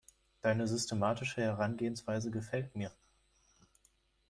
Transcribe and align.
Deine 0.41 0.67
systematische 0.67 1.41
Herangehensweise 1.43 2.31
gefällt 2.31 2.75
mir. 2.75 2.91